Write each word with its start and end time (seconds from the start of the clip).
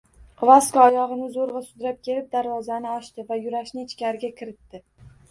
Vasko 0.49 0.79
oyogʻini 0.83 1.25
zoʻrgʻa 1.33 1.59
sudrab 1.65 1.99
kelib, 2.07 2.25
darvozani 2.31 2.89
ochdi 2.93 3.25
va 3.27 3.37
Yurashni 3.41 3.83
ichkariga 3.89 4.31
kiritdi. 4.41 4.81